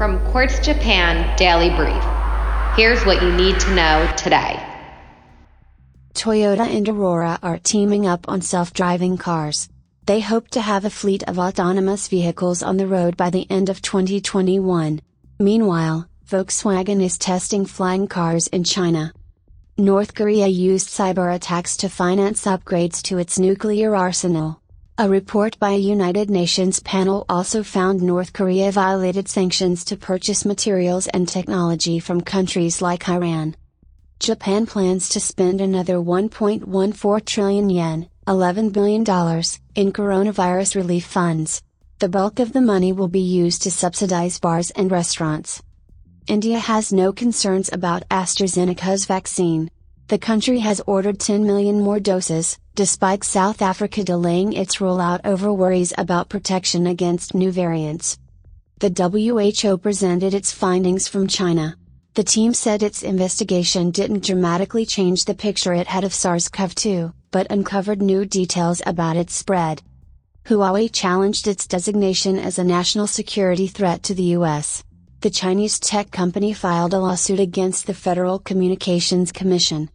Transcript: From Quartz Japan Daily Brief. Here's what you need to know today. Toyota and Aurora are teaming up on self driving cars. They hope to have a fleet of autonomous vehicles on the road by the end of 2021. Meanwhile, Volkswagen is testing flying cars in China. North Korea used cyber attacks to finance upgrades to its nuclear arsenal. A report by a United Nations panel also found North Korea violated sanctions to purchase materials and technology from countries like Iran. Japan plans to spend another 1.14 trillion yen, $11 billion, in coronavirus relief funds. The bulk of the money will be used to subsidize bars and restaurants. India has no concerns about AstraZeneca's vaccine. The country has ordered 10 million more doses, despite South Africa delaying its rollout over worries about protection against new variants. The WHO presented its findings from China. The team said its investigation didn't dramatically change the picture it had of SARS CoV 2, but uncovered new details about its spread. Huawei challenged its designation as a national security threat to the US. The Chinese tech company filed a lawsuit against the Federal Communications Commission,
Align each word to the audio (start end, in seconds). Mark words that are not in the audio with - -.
From 0.00 0.18
Quartz 0.30 0.58
Japan 0.60 1.36
Daily 1.36 1.68
Brief. 1.76 2.02
Here's 2.74 3.04
what 3.04 3.22
you 3.22 3.30
need 3.32 3.60
to 3.60 3.74
know 3.74 4.10
today. 4.16 4.58
Toyota 6.14 6.66
and 6.74 6.88
Aurora 6.88 7.38
are 7.42 7.58
teaming 7.58 8.06
up 8.06 8.26
on 8.26 8.40
self 8.40 8.72
driving 8.72 9.18
cars. 9.18 9.68
They 10.06 10.20
hope 10.20 10.48
to 10.52 10.62
have 10.62 10.86
a 10.86 10.88
fleet 10.88 11.22
of 11.24 11.38
autonomous 11.38 12.08
vehicles 12.08 12.62
on 12.62 12.78
the 12.78 12.86
road 12.86 13.18
by 13.18 13.28
the 13.28 13.46
end 13.50 13.68
of 13.68 13.82
2021. 13.82 15.02
Meanwhile, 15.38 16.08
Volkswagen 16.26 17.02
is 17.02 17.18
testing 17.18 17.66
flying 17.66 18.08
cars 18.08 18.46
in 18.46 18.64
China. 18.64 19.12
North 19.76 20.14
Korea 20.14 20.46
used 20.46 20.88
cyber 20.88 21.34
attacks 21.34 21.76
to 21.76 21.90
finance 21.90 22.46
upgrades 22.46 23.02
to 23.02 23.18
its 23.18 23.38
nuclear 23.38 23.94
arsenal. 23.94 24.62
A 25.00 25.08
report 25.08 25.58
by 25.58 25.70
a 25.70 25.78
United 25.78 26.28
Nations 26.28 26.78
panel 26.78 27.24
also 27.26 27.62
found 27.62 28.02
North 28.02 28.34
Korea 28.34 28.70
violated 28.70 29.28
sanctions 29.28 29.82
to 29.86 29.96
purchase 29.96 30.44
materials 30.44 31.06
and 31.06 31.26
technology 31.26 31.98
from 31.98 32.20
countries 32.20 32.82
like 32.82 33.08
Iran. 33.08 33.56
Japan 34.18 34.66
plans 34.66 35.08
to 35.08 35.18
spend 35.18 35.62
another 35.62 35.94
1.14 35.94 37.24
trillion 37.24 37.70
yen, 37.70 38.10
$11 38.26 38.74
billion, 38.74 39.00
in 39.00 39.90
coronavirus 39.90 40.76
relief 40.76 41.06
funds. 41.06 41.62
The 42.00 42.10
bulk 42.10 42.38
of 42.38 42.52
the 42.52 42.60
money 42.60 42.92
will 42.92 43.08
be 43.08 43.20
used 43.20 43.62
to 43.62 43.70
subsidize 43.70 44.38
bars 44.38 44.70
and 44.72 44.90
restaurants. 44.90 45.62
India 46.26 46.58
has 46.58 46.92
no 46.92 47.10
concerns 47.10 47.70
about 47.72 48.06
AstraZeneca's 48.10 49.06
vaccine. 49.06 49.70
The 50.08 50.18
country 50.18 50.58
has 50.58 50.82
ordered 50.86 51.20
10 51.20 51.46
million 51.46 51.80
more 51.80 52.00
doses, 52.00 52.58
despite 52.80 53.22
South 53.22 53.60
Africa 53.60 54.02
delaying 54.02 54.54
its 54.54 54.76
rollout 54.76 55.20
over 55.22 55.52
worries 55.52 55.92
about 55.98 56.30
protection 56.30 56.86
against 56.86 57.34
new 57.34 57.52
variants. 57.52 58.16
The 58.78 58.88
WHO 58.88 59.76
presented 59.76 60.32
its 60.32 60.50
findings 60.50 61.06
from 61.06 61.26
China. 61.26 61.76
The 62.14 62.24
team 62.24 62.54
said 62.54 62.82
its 62.82 63.02
investigation 63.02 63.90
didn't 63.90 64.24
dramatically 64.24 64.86
change 64.86 65.26
the 65.26 65.34
picture 65.34 65.74
it 65.74 65.88
had 65.88 66.04
of 66.04 66.14
SARS 66.14 66.48
CoV 66.48 66.74
2, 66.74 67.12
but 67.30 67.52
uncovered 67.52 68.00
new 68.00 68.24
details 68.24 68.80
about 68.86 69.18
its 69.18 69.34
spread. 69.34 69.82
Huawei 70.46 70.88
challenged 70.90 71.46
its 71.46 71.66
designation 71.66 72.38
as 72.38 72.58
a 72.58 72.64
national 72.64 73.06
security 73.06 73.66
threat 73.66 74.02
to 74.04 74.14
the 74.14 74.32
US. 74.38 74.82
The 75.20 75.28
Chinese 75.28 75.78
tech 75.78 76.10
company 76.10 76.54
filed 76.54 76.94
a 76.94 76.98
lawsuit 76.98 77.40
against 77.40 77.86
the 77.86 77.92
Federal 77.92 78.38
Communications 78.38 79.32
Commission, 79.32 79.90